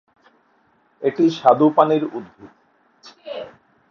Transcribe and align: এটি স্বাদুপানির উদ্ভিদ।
এটি 1.01 1.23
স্বাদুপানির 1.37 2.03
উদ্ভিদ। 2.17 2.51